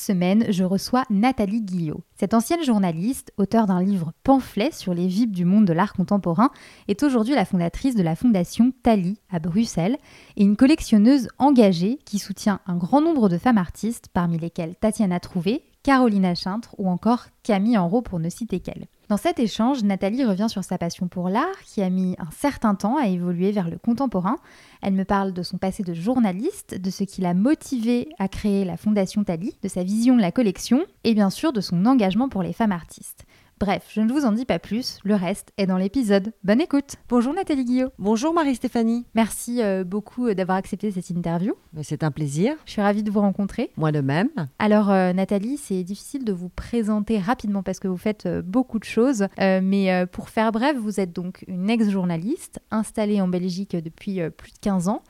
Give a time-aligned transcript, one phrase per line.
[0.00, 2.02] semaine, je reçois Nathalie Guillot.
[2.18, 6.50] Cette ancienne journaliste, auteure d'un livre pamphlet sur les vibes du monde de l'art contemporain,
[6.88, 9.98] est aujourd'hui la fondatrice de la fondation Tali à Bruxelles
[10.36, 15.20] et une collectionneuse engagée qui soutient un grand nombre de femmes artistes, parmi lesquelles Tatiana
[15.20, 18.86] Trouvé, Carolina Chintre ou encore Camille Enro pour ne citer qu'elle.
[19.10, 22.76] Dans cet échange, Nathalie revient sur sa passion pour l'art qui a mis un certain
[22.76, 24.36] temps à évoluer vers le contemporain.
[24.82, 28.64] Elle me parle de son passé de journaliste, de ce qui l'a motivée à créer
[28.64, 32.28] la Fondation Tali, de sa vision de la collection et bien sûr de son engagement
[32.28, 33.24] pour les femmes artistes.
[33.60, 36.32] Bref, je ne vous en dis pas plus, le reste est dans l'épisode.
[36.44, 41.52] Bonne écoute Bonjour Nathalie Guillot Bonjour Marie-Stéphanie Merci euh, beaucoup euh, d'avoir accepté cette interview.
[41.82, 42.54] C'est un plaisir.
[42.64, 43.70] Je suis ravie de vous rencontrer.
[43.76, 44.30] Moi de même.
[44.58, 48.84] Alors euh, Nathalie, c'est difficile de vous présenter rapidement parce que vous faites beaucoup de
[48.84, 54.52] choses, mais pour faire bref, vous êtes donc une ex-journaliste installée en Belgique depuis plus
[54.52, 55.02] de 15 ans.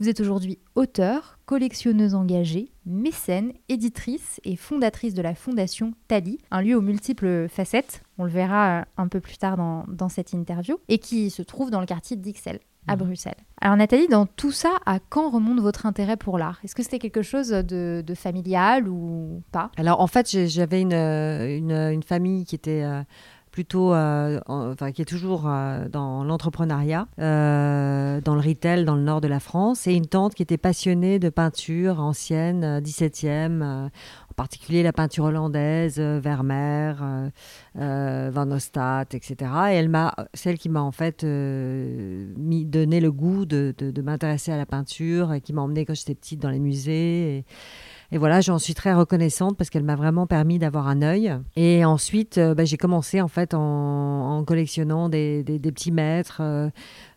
[0.00, 6.62] Vous êtes aujourd'hui auteur, collectionneuse engagée, mécène, éditrice et fondatrice de la fondation Tali, un
[6.62, 10.78] lieu aux multiples facettes, on le verra euh, un peu plus tard dans, cette interview,
[10.88, 12.98] et qui se trouve dans le quartier d'Ixelles à mmh.
[12.98, 13.36] Bruxelles.
[13.60, 16.58] Alors Nathalie, dans tout ça, à quand remonte votre intérêt pour l'art?
[16.64, 19.70] Est-ce que c'était quelque chose de, familial ou pas?
[19.76, 22.82] Alors en fait, j'avais une, une, famille qui était...
[22.82, 23.02] Euh,
[23.54, 29.02] plutôt, euh, enfin, qui est toujours euh, dans l'entrepreneuriat, euh, dans le retail, dans le
[29.02, 33.90] nord de la France, et une tante qui était passionnée de peinture ancienne, 17e,
[34.34, 36.96] en particulier la peinture hollandaise, Vermeer,
[37.74, 39.36] Van Ostad, etc.
[39.70, 44.50] Et elle m'a, celle qui m'a en fait mis, donné le goût de, de, m'intéresser
[44.50, 47.44] à la peinture, et qui m'a emmenée quand j'étais petite dans les musées.
[48.10, 51.34] Et, voilà, j'en suis très reconnaissante parce qu'elle m'a vraiment permis d'avoir un œil.
[51.56, 56.40] Et ensuite, euh, bah, j'ai commencé en fait en, collectionnant des, petits maîtres.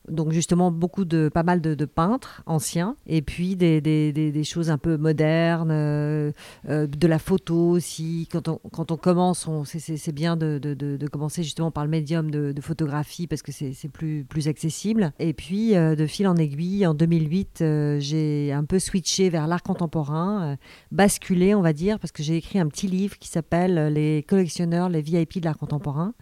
[0.10, 4.70] Donc justement beaucoup de pas mal de, peintres anciens et puis des, des, des, choses
[4.70, 6.32] un peu modernes, euh,
[6.70, 8.28] euh, de la photo aussi.
[8.32, 12.32] Quand on, quand on commence, c'est bien de, de, de, commencer justement par le médium
[12.32, 15.12] de, photographie parce que c'est plus, plus accessible.
[15.20, 17.64] Et puis euh, de fil en aiguille, en 2008,
[18.00, 20.58] j'ai un peu switché vers l'art contemporain,
[20.92, 24.90] basculé on va dire, parce que j'ai écrit un petit livre qui s'appelle Les collectionneurs,
[24.90, 26.14] les VIP de l'art contemporain.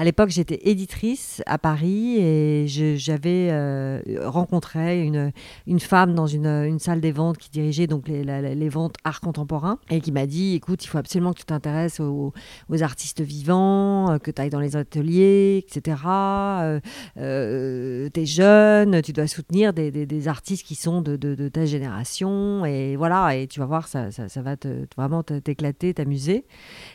[0.00, 5.30] À l'époque, j'étais éditrice à Paris et j'avais euh, rencontré une,
[5.66, 9.20] une femme dans une, une, salle des ventes qui dirigeait donc les, les ventes art
[9.20, 12.32] contemporain et qui m'a dit écoute, il faut absolument que tu t'intéresses aux,
[12.70, 15.98] aux, artistes vivants, euh, que tu ailles dans les ateliers, etc.
[16.06, 16.80] Euh,
[17.18, 21.66] euh, tu es jeune, tu dois soutenir des, des, artistes qui sont de, de, ta
[21.66, 26.46] génération et voilà, et tu vas voir, ça, ça, va te, vraiment t'éclater, t'amuser.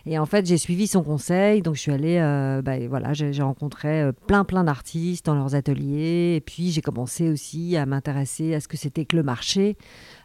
[0.07, 2.15] Et en fait, j'ai suivi son conseil, donc je suis allée.
[2.63, 6.35] Bah, voilà, j'ai rencontré euh, plein plein d'artistes dans leurs ateliers.
[6.37, 9.75] Et puis j'ai commencé aussi à m'intéresser à ce que c'était que le marché,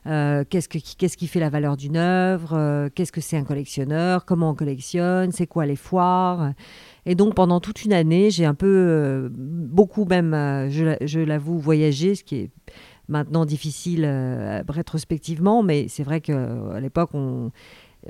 [0.07, 4.51] euh, qu'est-ce, qui fait la valeur d'une œuvre, euh, qu'est-ce que c'est un collectionneur, comment
[4.51, 6.53] on collectionne, c'est quoi les foires?
[7.07, 10.33] Et donc pendant toute une année, j'ai un peu, beaucoup même,
[10.71, 12.51] je, je l'avoue, voyagé, ce qui est
[13.09, 14.07] maintenant difficile
[14.69, 17.51] rétrospectivement, mais c'est vrai qu'à l'époque, on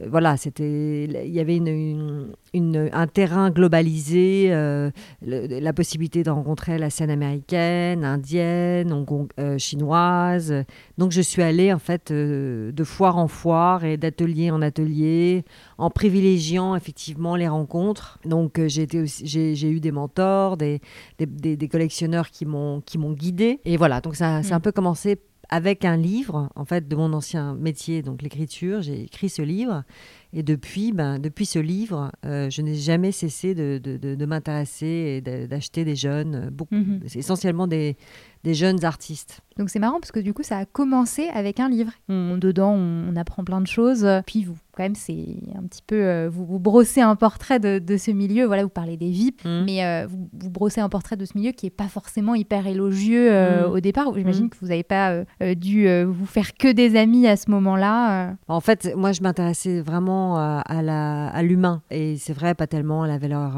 [0.09, 4.91] voilà, c'était, il y avait une, un terrain globalisé, euh,
[5.23, 9.05] la possibilité de rencontrer la scène américaine, indienne,
[9.39, 10.55] euh, chinoise.
[10.97, 15.45] Donc je suis allée en fait de foire en foire et d'atelier en atelier,
[15.77, 18.21] en privilégiant effectivement les rencontres.
[18.25, 20.81] Donc j'ai, j'ai, eu des mentors, des,
[21.19, 23.61] des, collectionneurs qui m'ont, qui m'ont guidée.
[23.65, 24.63] Et voilà, donc ça, ça a un mm.
[24.63, 25.19] peu commencé
[25.51, 28.83] avec un livre, en fait, de mon ancien métier, donc l'écriture.
[28.83, 29.85] J'ai écrit ce livre.
[30.33, 35.23] Et depuis, ben, depuis ce livre, euh, je n'ai jamais cessé de, de, de, m'intéresser
[35.27, 37.01] et d'acheter des jeunes, beaucoup, mhm.
[37.15, 37.97] essentiellement des,
[38.45, 39.41] des jeunes artistes.
[39.59, 41.93] Donc c'est marrant parce que du coup ça a commencé avec un livre.
[42.09, 44.07] dedans on, apprend plein de choses.
[44.27, 47.97] Puis vous quand même c'est un petit peu euh, vous, vous brossez un portrait de,
[47.99, 48.47] ce milieu.
[48.47, 49.65] Voilà vous parlez des VIP, mmh.
[49.67, 52.67] mais euh, vous, vous, brossez un portrait de ce milieu qui est pas forcément hyper
[52.67, 53.73] élogieux euh, mmh.
[53.73, 54.15] au départ.
[54.15, 55.25] J'imagine que vous n'avez pas
[55.57, 58.37] dû vous faire que des amis à ce moment-là.
[58.49, 61.83] En fait moi je m'intéressais vraiment vraiment à, l'humain.
[61.91, 63.53] Et c'est vrai, pas tellement à la valeur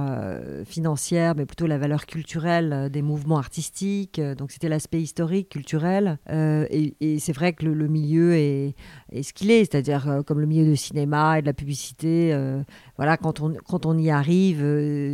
[0.64, 4.20] financière, mais plutôt la valeur culturelle des mouvements artistiques.
[4.20, 6.18] Donc c'était l'aspect historique, culturel.
[6.28, 8.74] et, c'est vrai que le, milieu est,
[9.22, 12.36] ce qu'il est, c'est-à-dire comme le milieu du cinéma et de la publicité.
[12.96, 14.60] voilà, quand on, quand on y arrive,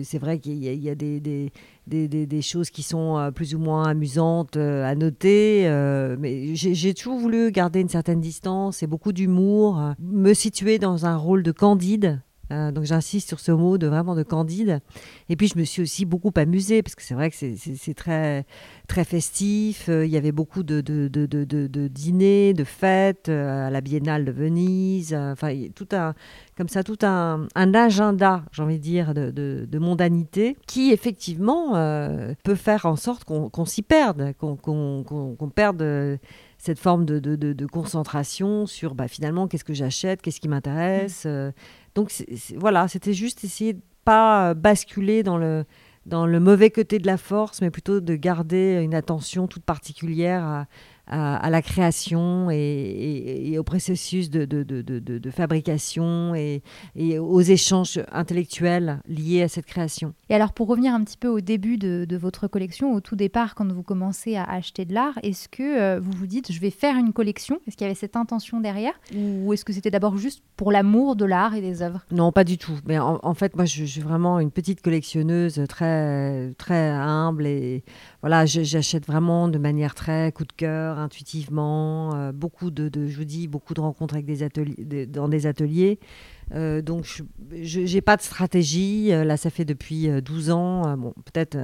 [0.05, 1.53] c'est vrai qu'il y, a, des
[1.89, 5.67] des, choses qui sont euh, plus ou moins amusantes euh, à noter.
[5.67, 11.07] Euh, mais j'ai toujours voulu garder une certaine distance et beaucoup d'humour, me situer dans
[11.07, 12.21] un rôle de candide
[12.51, 14.81] euh, donc j'insiste sur ce mot de vraiment de candide.
[15.29, 18.47] Et puis je me suis aussi beaucoup amusée parce que c'est vrai que c'est très,
[18.87, 19.89] très festif.
[19.89, 23.81] Euh, il y avait beaucoup de, de, de, de dîners, de fêtes euh, à la
[23.81, 25.15] Biennale de Venise.
[25.15, 26.15] enfin, tout un,
[26.57, 31.73] comme ça, tout un, un agenda, j'ai envie de dire, de, mondanité qui effectivement
[32.43, 36.19] peut faire en sorte qu'on s'y perde, qu'on perde
[36.59, 41.25] cette forme de, de, de, concentration sur bah, finalement qu'est-ce que j'achète, qu'est-ce qui m'intéresse.
[41.25, 41.53] Mmh.
[41.99, 42.13] Donc
[42.55, 45.65] voilà, c'était juste essayer de pas basculer dans le,
[46.07, 50.45] dans le mauvais côté de la force, mais plutôt de garder une attention toute particulière
[50.45, 50.67] à,
[51.09, 56.63] à, la création et, au processus de, de, de, de fabrication et,
[57.19, 60.15] aux échanges intellectuels liés à cette création.
[60.29, 63.55] Et alors pour revenir un petit peu au début de, votre collection, au tout départ
[63.55, 66.71] quand vous commencez à acheter de l'art, est-ce que euh, vous vous dites je vais
[66.71, 67.61] faire une collection?
[67.67, 68.95] Est-ce qu'il y avait cette intention derrière?
[69.15, 72.05] Ou est-ce que c'était d'abord juste pour l'amour de l'art et des œuvres?
[72.11, 72.73] Non, pas du tout.
[72.87, 77.85] Mais en, fait, moi je, suis vraiment une petite collectionneuse très, très humble et
[78.21, 83.25] voilà, j'achète vraiment de manière très coup de cœur, intuitivement, euh, beaucoup de, je vous
[83.25, 85.99] dis, beaucoup de rencontres avec des ateliers, dans des ateliers.
[86.55, 87.23] Euh, donc,
[87.53, 89.13] je n'ai pas de stratégie.
[89.13, 90.97] Euh, là, ça fait depuis 12 ans.
[90.97, 91.59] bon, peut-être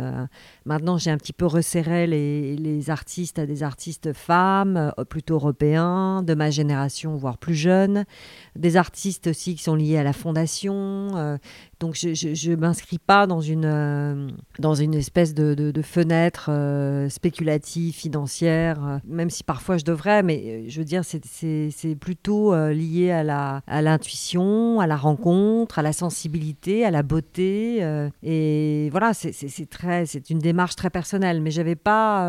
[0.65, 6.23] maintenant, j'ai un petit peu resserré les, les, artistes à des artistes femmes, plutôt européens,
[6.23, 8.05] de ma génération, voire plus jeunes.
[8.57, 11.39] Des artistes aussi qui sont liés à la fondation.
[11.85, 14.29] Donc je ne m'inscris pas dans une, euh,
[14.59, 20.23] dans une espèce de, de, fenêtre euh, spéculative, financière, euh, même si parfois je devrais,
[20.23, 25.93] mais je veux dire, c'est plutôt lié à l'intuition, à, à la rencontre, à la
[25.93, 27.81] sensibilité, à la beauté.
[28.23, 32.29] et voilà, c'est une démarche très personnelle, mais j'avais pas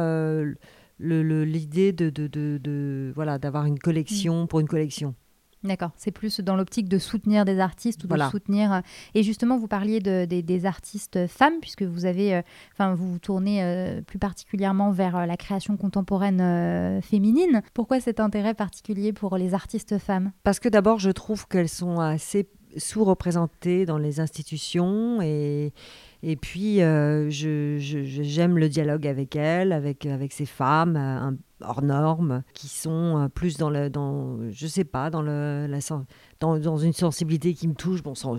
[1.00, 5.16] l'idée de, voilà, d'avoir une collection pour une collection.
[5.66, 8.72] D'accord, c'est plus dans l'optique de soutenir des artistes ou de soutenir.
[8.72, 8.80] Euh,
[9.16, 12.42] et justement, vous parliez de, des artistes femmes, puisque vous avez, euh,
[12.74, 17.62] enfin, vous vous tournez euh, plus particulièrement vers la création contemporaine féminine.
[17.74, 20.32] Pourquoi cet intérêt particulier pour les artistes femmes?
[20.44, 22.48] Parce que d'abord, je trouve qu'elles sont assez
[22.78, 25.74] sous-représentées dans les institutions et,
[26.24, 32.44] et puis j'aime je, le dialogue avec elles, avec, avec ces femmes, un, hors normes,
[32.54, 35.68] qui sont euh, plus dans le, dans, je sais pas, dans le,
[36.40, 38.04] dans, dans une sensibilité qui me touche.
[38.04, 38.38] Bon, sans,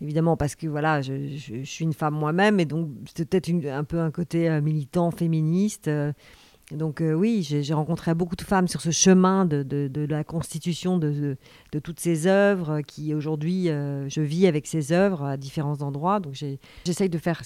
[0.00, 3.84] évidemment parce que voilà, je, je, suis une femme moi-même et donc c'est peut-être un
[3.84, 5.88] peu un côté euh, militant, féministe.
[5.88, 6.12] Euh,
[6.70, 10.98] donc euh, oui, j'ai rencontré beaucoup de femmes sur ce chemin de, de, la constitution
[10.98, 11.38] de,
[11.72, 16.20] de, toutes ces œuvres qui aujourd'hui, euh, je vis avec ces œuvres à différents endroits.
[16.20, 16.34] Donc
[16.84, 17.42] j'essaye de faire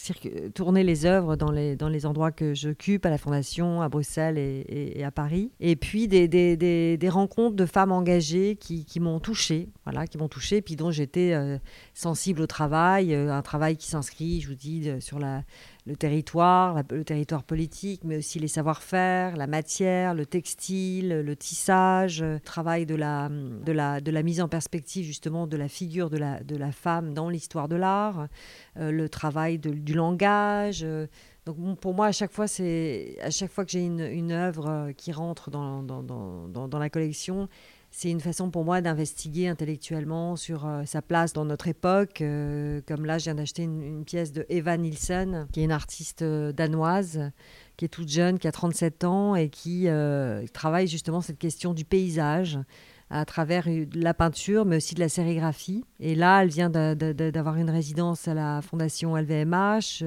[0.55, 4.39] tourner les œuvres dans les, dans les endroits que j'occupe, à la Fondation, à Bruxelles
[4.39, 5.51] et, à Paris.
[5.61, 10.19] Et puis des, des, des, rencontres de femmes engagées qui, qui m'ont touchée, voilà, qui
[10.19, 11.59] m'ont touchée, puis dont j'étais euh,
[11.95, 15.43] sensible au travail, un travail qui s'inscrit, je vous dis, sur la
[15.87, 22.23] le territoire, le territoire politique, mais aussi les savoir-faire, la matière, le textile, le tissage,
[22.23, 23.29] le travail de la,
[24.13, 27.69] la mise en perspective justement de la figure de la, de la femme dans l'histoire
[27.69, 28.29] de l'art,
[28.77, 30.87] euh, le travail du langage.
[31.47, 34.93] donc pour moi, à chaque fois, c'est à chaque fois que j'ai une, une œuvre
[34.97, 37.49] qui rentre dans, dans, dans, la collection,
[37.95, 42.23] c'est une façon pour moi d'investiguer intellectuellement sur euh, sa place dans notre époque.
[42.23, 46.23] Euh, comme là, je viens d'acheter une, pièce de Eva Nielsen, qui est une artiste
[46.23, 47.31] euh, danoise,
[47.77, 49.89] qui est toute jeune, qui a 37 ans et qui
[50.55, 52.59] travaille justement cette question du paysage
[53.13, 55.85] à travers la peinture, mais aussi de la sérigraphie.
[56.01, 60.03] Et là, elle vient d'avoir une résidence à la Fondation LVMH.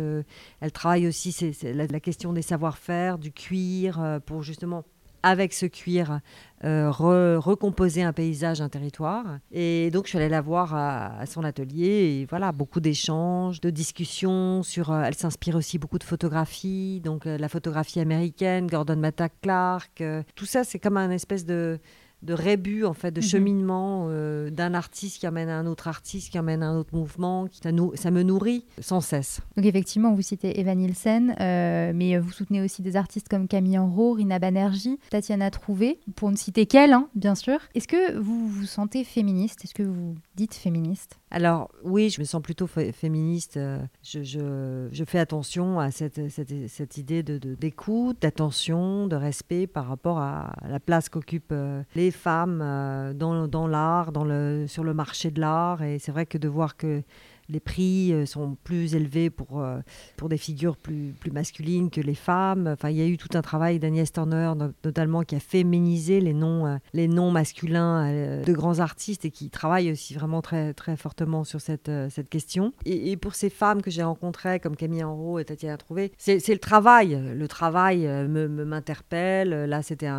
[0.60, 4.84] elle travaille aussi la, la, question des savoir-faire, du cuir, pour justement
[5.26, 6.20] avec ce cuir,
[6.64, 9.40] euh, recomposer un paysage, un territoire.
[9.52, 12.22] Et donc, je suis allée la voir à, son atelier.
[12.22, 14.92] Et voilà, beaucoup d'échanges, de discussions sur.
[14.92, 20.04] Euh, elle s'inspire aussi beaucoup de photographies, donc euh, la photographie américaine, Gordon Matta Clark.
[20.36, 21.80] tout ça, c'est comme un espèce de
[22.22, 23.28] de rébus, en fait, de Mhm.
[23.28, 26.96] cheminement euh, d'un artiste qui amène à un autre artiste, qui amène à un autre
[26.96, 27.48] mouvement.
[27.48, 29.42] qui- Ça, nou- ça me nourrit sans cesse.
[29.58, 33.78] Donc effectivement, vous citez Evan Nielsen, euh, mais vous soutenez aussi des artistes comme Camille
[33.78, 37.60] Enro, Rina Banerjee, Tatiana Trouvé, pour ne citer qu'elle, hein, bien sûr.
[37.76, 39.64] Est-ce que vous vous sentez féministe?
[39.64, 41.20] Est-ce que vous dites féministe?
[41.32, 43.58] Alors oui, je me sens plutôt fé- féministe.
[43.58, 49.16] euh, Je, je- je fais attention à cette, cette- cette idée de- d'écoute, d'attention, de
[49.16, 54.66] respect par rapport à la place qu'occupent euh, femmes euh, dans, dans l'art, dans le,
[54.68, 55.82] sur le marché de l'art.
[55.84, 57.04] Et c'est vrai que de voir que
[57.50, 59.80] les prix euh, sont plus élevés pour, euh,
[60.18, 62.68] pour des figures plus, plus masculines que les femmes.
[62.68, 66.22] Enfin, il y a eu tout un travail d'Agnès Turner, no- notamment, qui a féminisé
[66.22, 70.74] les noms, euh, les noms masculins de grands artistes et qui travaille aussi vraiment très,
[70.74, 72.74] très fortement sur cette, cette question.
[72.86, 76.58] Et, pour ces femmes que j'ai rencontrées, comme Camille Enro et Tatiana Trouvé, c'est le
[76.60, 77.20] travail.
[77.36, 79.50] Le travail me- m'interpelle.
[79.66, 80.10] Là, c'était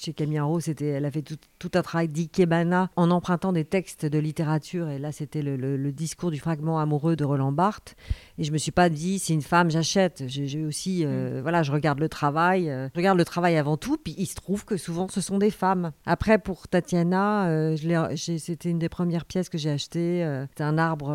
[0.00, 4.06] chez Camille Enro, elle a fait tout, tout un travail d'ikebana en empruntant des textes
[4.06, 4.88] de littérature.
[4.88, 7.96] Et là, c'était le, le- le discours du fragment amoureux de Roland Barthes.
[8.38, 10.24] Et je me suis pas dit, c'est une femme, j'achète.
[10.26, 12.70] J'ai aussi, euh, voilà, je regarde le travail.
[12.70, 13.96] euh, je regarde le travail avant tout.
[14.02, 15.92] Puis il se trouve que souvent, ce sont des femmes.
[16.06, 17.76] Après, pour Tatiana, euh,
[18.16, 20.26] c'était une des premières pièces que j'ai achetées.
[20.56, 21.14] c'est un arbre,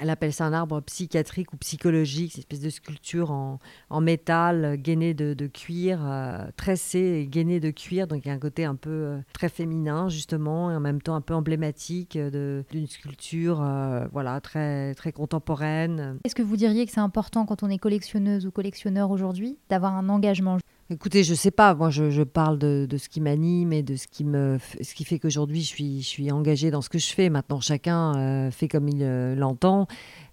[0.00, 2.32] elle appelle ça un arbre psychiatrique ou psychologique.
[2.32, 3.58] C'est une espèce de sculpture en,
[3.90, 8.06] en métal, euh, gainé de, de cuir, euh, tressé et gainé de cuir.
[8.06, 11.14] Donc il y a un côté un peu très féminin, justement, et en même temps
[11.14, 13.64] un peu emblématique d'une sculpture,
[14.12, 16.18] voilà, très, très contemporaine.
[16.24, 19.94] Est-ce que vous diriez que c'est important quand on est collectionneuse ou collectionneur aujourd'hui d'avoir
[19.94, 20.58] un engagement?
[20.90, 23.96] Écoutez, je sais pas, moi je, je parle de, de ce qui m'anime et de
[23.96, 26.98] ce qui, me, ce qui fait qu'aujourd'hui je suis, je suis engagée dans ce que
[26.98, 27.30] je fais.
[27.30, 29.86] Maintenant, chacun euh, fait comme il euh, l'entend.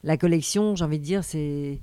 [0.03, 1.79] La collection, j'ai envie de dire, c'est.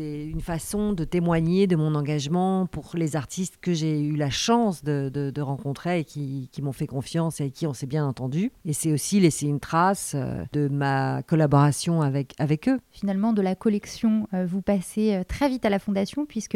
[0.00, 4.30] C'est une façon de témoigner de mon engagement pour les artistes que j'ai eu la
[4.30, 7.74] chance de, de- de rencontrer et qui, qui m'ont fait confiance et avec qui on
[7.74, 8.52] s'est bien entendu.
[8.64, 12.78] Et c'est aussi laisser une trace euh, de ma collaboration avec, avec eux.
[12.92, 16.54] Finalement, de la collection, euh, vous passez euh, très vite à la fondation puisque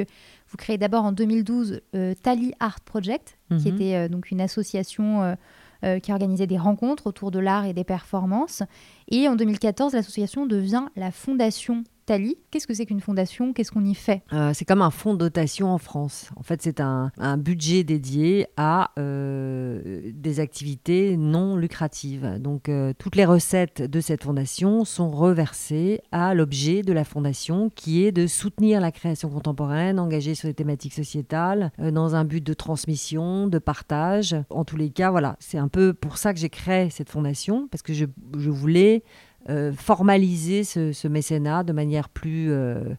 [0.49, 3.75] vous créez d'abord en 2012 euh, Tally Art Project, qui Mhm.
[3.75, 5.35] était euh, donc une association euh,
[5.85, 8.63] euh, qui organisait des rencontres autour de l'art et des performances.
[9.09, 12.37] Et en 2014, l'association devient la fondation Tally.
[12.51, 13.53] Qu'est-ce que c'est qu'une fondation?
[13.53, 14.23] Qu'est-ce qu'on y fait?
[14.33, 16.31] Euh, c'est comme un fonds de dotation en France.
[16.37, 22.39] En fait, c'est un, budget dédié à euh, des activités non lucratives.
[22.41, 27.71] Donc, euh, toutes les recettes de cette fondation sont reversées à l'objet de la fondation,
[27.75, 32.45] qui est de soutenir la création contemporaine, engagée sur les thématiques sociétales, dans un but
[32.45, 34.37] de transmission, de partage.
[34.51, 37.69] En tous les cas, voilà, c'est un peu pour ça que j'ai créé cette fondation,
[37.71, 38.07] parce que je,
[38.51, 39.03] voulais
[39.77, 42.95] formaliser ce, mécénat de manière plus, euh, euh,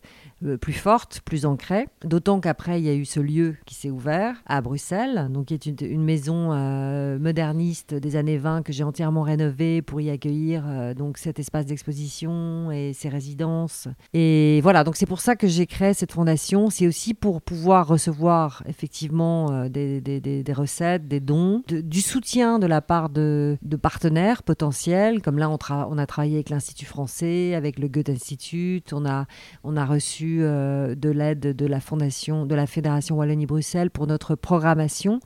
[0.59, 1.87] plus forte, plus ancrée.
[2.03, 5.53] D'autant qu'après, il y a eu ce lieu qui s'est ouvert à Bruxelles, donc qui
[5.53, 10.63] est une, maison euh, moderniste des années 20 que j'ai entièrement rénovée pour y accueillir
[10.67, 13.87] euh, donc cet espace d'exposition et ses résidences.
[14.13, 16.69] Et voilà, donc c'est pour ça que j'ai créé cette fondation.
[16.69, 22.81] C'est aussi pour pouvoir recevoir effectivement euh, des, recettes, des dons, du soutien de la
[22.81, 25.21] part de, partenaires potentiels.
[25.21, 28.83] Comme là, on a travaillé avec l'Institut français, avec le Goethe Institut.
[28.91, 29.25] On a,
[29.63, 34.35] on a reçu euh, de l'aide de la fondation, de la Fédération Wallonie-Bruxelles pour notre
[34.35, 35.19] programmation.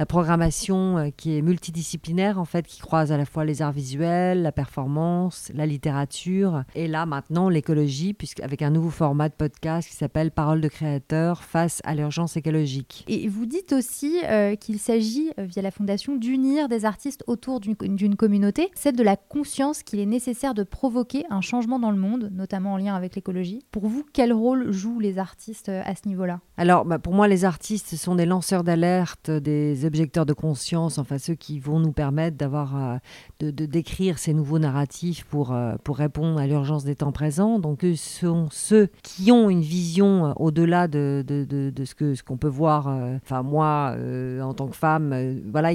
[0.00, 3.70] La programmation euh, qui est multidisciplinaire, en fait, qui croise à la fois les arts
[3.70, 9.86] visuels, la performance, la littérature, et là maintenant l'écologie, puisqu'avec un nouveau format de podcast
[9.86, 13.04] qui s'appelle Parole de créateur face à l'urgence écologique.
[13.08, 17.60] Et vous dites aussi euh, qu'il s'agit, euh, via la fondation, d'unir des artistes autour
[17.60, 21.98] d'une communauté, celle de la conscience qu'il est nécessaire de provoquer un changement dans le
[21.98, 23.66] monde, notamment en lien avec l'écologie.
[23.70, 26.40] Pour vous, quel rôle jouent les artistes à ce niveau-là?
[26.56, 31.18] Alors, bah, pour moi, les artistes sont des lanceurs d'alerte, des objecteurs de conscience, enfin
[31.18, 32.96] ceux qui vont nous permettre d'avoir, euh,
[33.40, 37.58] de, décrire ces nouveaux narratifs pour, euh, pour répondre à l'urgence des temps présents.
[37.58, 42.22] Donc, sont ceux qui ont une vision euh, au-delà de, de, de- ce que ce
[42.22, 42.86] qu'on peut voir.
[43.24, 43.96] Enfin, moi,
[44.42, 45.12] en tant que femme,
[45.50, 45.70] voilà,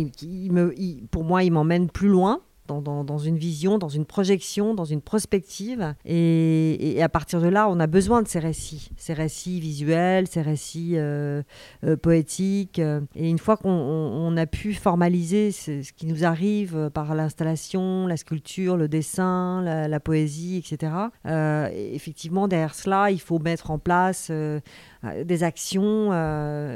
[1.11, 2.39] pour moi, ils m'emmènent plus loin.
[2.67, 5.93] Dans, une vision, dans une projection, dans une prospective.
[6.05, 10.41] Et, à partir de là, on a besoin de ces récits, ces récits visuels, ces
[10.41, 11.43] récits euh,
[11.83, 12.79] euh, poétiques.
[12.79, 18.07] Et une fois qu'on on- on a pu formaliser ce, qui nous arrive par l'installation,
[18.07, 20.91] la sculpture, le dessin, la, poésie, etc.,
[21.27, 26.09] euh, effectivement, derrière cela, il faut mettre en place des actions.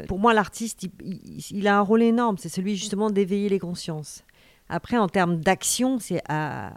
[0.08, 0.88] Pour moi, l'artiste,
[1.52, 4.24] il a un rôle énorme, c'est celui justement d'éveiller les consciences.
[4.70, 6.74] Après, en termes d'action, c'est à,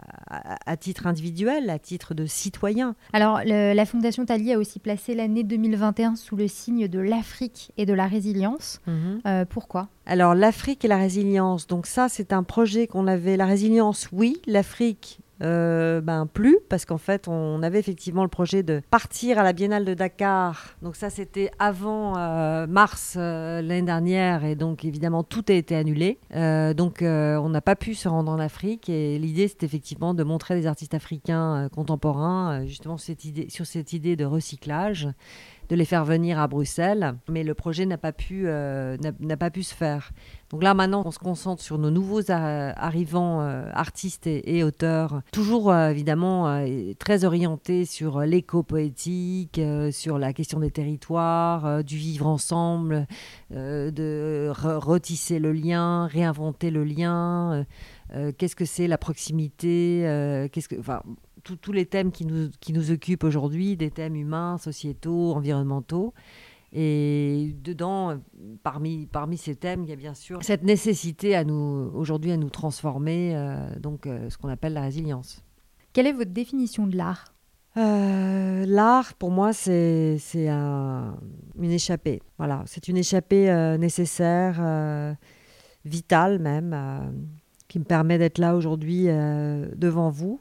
[0.65, 2.95] à, titre individuel, à titre de citoyen.
[3.13, 7.85] Alors, la Fondation Tali a aussi placé l'année 2021 sous le signe de l'Afrique et
[7.85, 8.81] de la résilience.
[8.87, 9.21] Mhm.
[9.27, 9.89] Euh, pourquoi?
[10.05, 11.67] Alors, l'Afrique et la résilience.
[11.67, 13.37] Donc ça, c'est un projet qu'on avait.
[13.37, 14.41] La résilience, oui.
[14.47, 19.43] L'Afrique, euh, ben plus parce qu'en fait on avait effectivement le projet de partir à
[19.43, 20.75] la Biennale de Dakar.
[20.81, 25.75] Donc ça c'était avant euh, mars euh, l'année dernière et donc évidemment tout a été
[25.75, 26.19] annulé.
[26.31, 30.55] donc on n'a pas pu se rendre en Afrique et l'idée c'était effectivement de montrer
[30.55, 35.09] des artistes africains contemporains justement sur cette idée de recyclage
[35.69, 38.97] de les faire venir à Bruxelles, mais le projet n'a pas pu euh,
[39.39, 40.11] pas pu se faire.
[40.49, 45.71] Donc là maintenant, on se concentre sur nos nouveaux arrivants euh, artistes et, auteurs, toujours
[45.71, 46.63] euh, évidemment
[46.99, 49.59] très orientés sur l'éco-poétique,
[49.91, 53.07] sur la question des territoires, du vivre ensemble,
[53.51, 57.65] de retisser le lien, réinventer le lien.
[58.37, 60.01] qu'est-ce que c'est la proximité
[60.51, 60.75] Qu'est-ce que,
[61.43, 66.13] tous les thèmes qui nous, qui nous occupent aujourd'hui, des thèmes humains, sociétaux, environnementaux.
[66.75, 68.19] Et dedans,
[68.63, 72.37] parmi, parmi ces thèmes, il y a bien sûr cette nécessité à nous, aujourd'hui à
[72.37, 75.43] nous transformer, euh, donc euh, ce qu'on appelle la résilience.
[75.93, 77.25] Quelle est votre définition de l'art?
[77.77, 80.17] Euh, L'art, pour moi, c'est
[80.49, 81.15] un,
[81.59, 82.23] une échappée.
[82.39, 85.15] Voilà, c'est une échappée nécessaire,
[85.85, 86.75] vitale même,
[87.67, 90.39] qui me permet d'être là aujourd'hui devant vous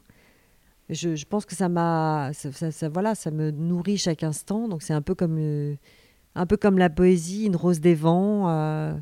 [0.92, 4.68] je, pense que ça m'a, ça, voilà, ça me nourrit chaque instant.
[4.68, 5.74] Donc c'est un peu comme, euh,
[6.34, 8.94] un peu comme la poésie, une rose des vents, euh,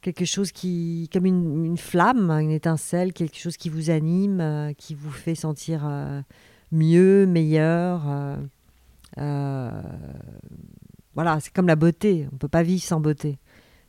[0.00, 4.94] quelque chose qui, comme une, flamme, une étincelle, quelque chose qui vous anime, euh, qui
[4.94, 5.88] vous fait sentir
[6.72, 8.38] mieux, meilleur.
[9.16, 9.80] voilà,
[11.40, 12.28] c'est comme la beauté.
[12.32, 13.38] On peut pas vivre sans beauté.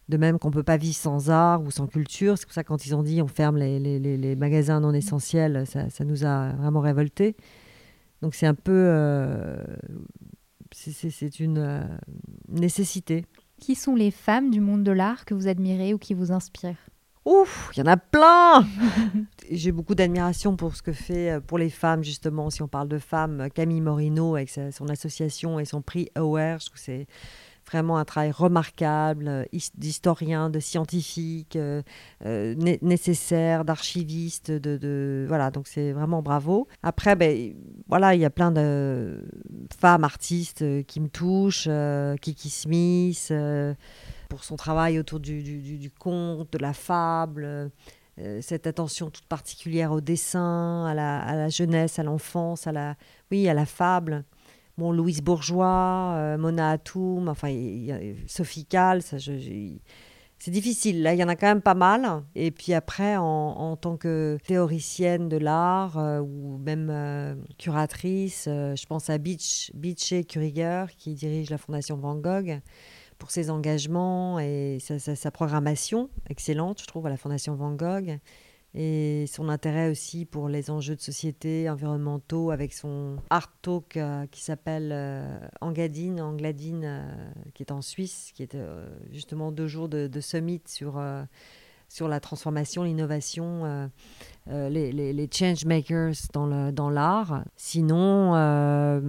[0.10, 2.38] De même qu'on ne peut pas vivre sans art ou sans culture.
[2.38, 4.94] C'est pour ça que quand ils ont dit on ferme les, les, les magasins non
[4.94, 7.36] essentiels, ça, ça, nous a vraiment révoltés.
[8.22, 8.72] Donc c'est un peu...
[8.72, 9.58] Euh,
[10.72, 11.84] c'est une euh,
[12.50, 13.26] nécessité.
[13.60, 16.90] Qui sont les femmes du monde de l'art que vous admirez ou qui vous inspirent?
[17.26, 18.66] Ouf, il y en a plein
[19.52, 22.88] J'ai beaucoup d'admiration pour ce que fait euh, pour les femmes, justement, si on parle
[22.88, 27.08] de femmes, Camille Morino avec son association et son prix Aware, je trouve que c'est
[27.67, 29.43] vraiment un travail remarquable euh,
[29.75, 31.81] d'historien, de scientifique, euh,
[32.25, 36.67] euh, nécessaire, d'archiviste, de, voilà, donc c'est vraiment bravo.
[36.84, 37.53] Après, ben,
[37.88, 39.23] voilà, il y a plein de
[39.80, 41.69] femmes artistes qui me touchent,
[42.21, 43.34] Kiki Smith,
[44.30, 47.71] pour son travail autour du, du, conte, de la fable.
[48.41, 52.95] cette attention toute particulière au dessin, à la, à la jeunesse, à l'enfance, à la,
[53.32, 54.23] oui, à la fable
[54.78, 57.50] bon, Louise Bourgeois, euh, Mona Atoum, enfin,
[58.28, 59.18] Sophie ça,
[60.40, 61.02] c'est difficile.
[61.02, 62.24] Là, il y en a quand même pas mal.
[62.36, 68.86] Et puis après, en, tant que théoricienne de l'art euh, ou même euh, curatrice, je
[68.86, 72.60] pense à Beach, Beachy Kuriger, qui dirige la Fondation Van Gogh,
[73.18, 78.20] pour ses engagements et sa programmation excellente, je trouve, à la Fondation Van Gogh
[78.80, 84.28] et son intérêt aussi pour les enjeux de société environnementaux avec son art talk euh,
[84.28, 88.56] qui s'appelle euh, Engadine, Angladine, euh, qui est en Suisse, qui est
[89.12, 91.02] justement deux jours de summit sur
[91.88, 93.88] sur la transformation, l'innovation, euh,
[94.50, 97.43] euh, les, les, change makers dans, dans l'art.
[97.56, 99.02] Sinon, euh,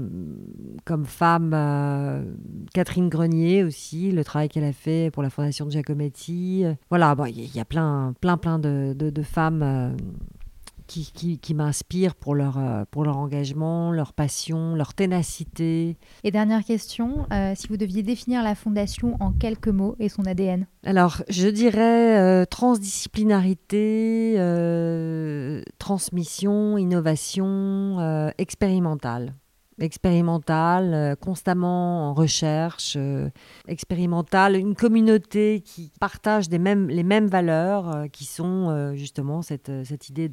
[0.84, 2.36] comme femme,
[2.72, 6.64] Catherine Grenier aussi, le travail qu'elle a fait pour la fondation de Giacometti.
[6.88, 9.96] Voilà, il y, a plein, plein, plein de, de femmes
[10.88, 15.96] qui, qui, m'inspirent pour leur, euh, pour leur engagement, leur passion, leur ténacité.
[16.24, 20.24] Et dernière question, euh, si vous deviez définir la fondation en quelques mots et son
[20.24, 24.34] ADN Alors, je dirais euh, transdisciplinarité,
[25.78, 29.34] transmission, innovation, expérimentale
[29.80, 33.28] expérimentale, euh, constamment en recherche, euh,
[33.66, 39.70] expérimentale, une communauté qui partage les mêmes valeurs, euh, qui sont justement cette,
[40.08, 40.28] idée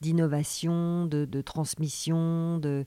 [0.00, 2.84] d'innovation, de, transmission, de,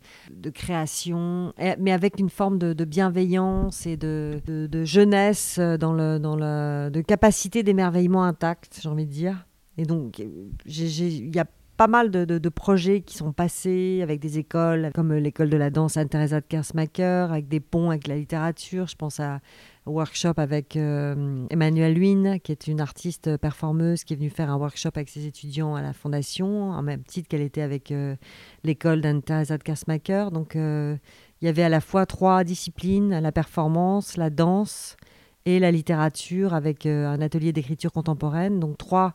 [0.54, 4.42] création, mais avec une forme de, bienveillance et de,
[4.84, 9.46] jeunesse, dans le, de capacité d'émerveillement intact, j'ai envie de dire.
[9.78, 11.46] Et donc, il y a
[11.82, 15.98] pas mal de, projets qui sont passés avec des écoles comme l'école de la danse
[15.98, 18.86] Anne-Theresa de Kersmacher, avec des ponts avec la littérature.
[18.86, 19.40] Je pense à
[19.88, 24.58] workshop avec euh, Emmanuelle Luynes, qui est une artiste performeuse qui est venue faire un
[24.58, 28.16] workshop avec ses étudiants à la Fondation, en même titre qu'elle était avec euh,
[28.64, 30.28] l'école d'Anne-Theresa de Kersmacher.
[30.32, 30.96] Donc euh,
[31.42, 34.98] il y avait à la fois trois disciplines, la performance, la danse
[35.46, 38.60] et la littérature avec un atelier d'écriture contemporaine.
[38.60, 39.14] Donc trois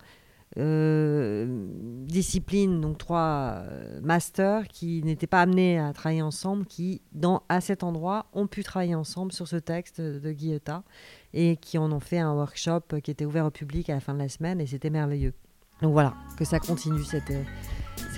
[2.07, 3.63] disciplines, donc trois
[4.03, 8.63] masters qui n'étaient pas amenés à travailler ensemble, qui, dans, à cet endroit, ont pu
[8.63, 10.83] travailler ensemble sur ce texte de Guillota
[11.35, 14.15] et qui en ont fait un workshop qui était ouvert au public à la fin
[14.15, 15.35] de la semaine et c'était merveilleux.
[15.83, 17.33] Donc voilà, que ça continue, cette,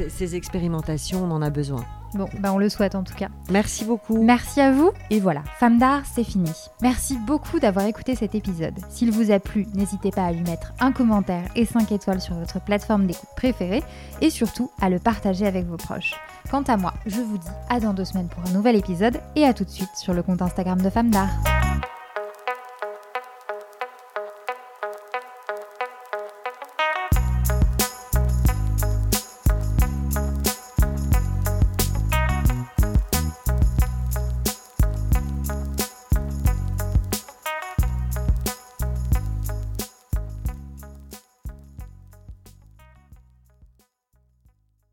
[0.09, 1.85] ces expérimentations, on en a besoin.
[2.14, 3.28] Bon, bah on le souhaite en tout cas.
[3.50, 4.22] Merci beaucoup.
[4.22, 4.90] Merci à vous.
[5.10, 6.50] Et voilà, Femme d'art, c'est fini.
[6.82, 8.74] Merci beaucoup d'avoir écouté cet épisode.
[8.88, 12.34] S'il vous a plu, n'hésitez pas à lui mettre un commentaire et 5 étoiles sur
[12.34, 13.82] votre plateforme d'écoute préférée
[14.20, 16.14] et surtout à le partager avec vos proches.
[16.50, 19.44] Quant à moi, je vous dis à dans deux semaines pour un nouvel épisode et
[19.44, 21.57] à tout de suite sur le compte Instagram de Femme d'art.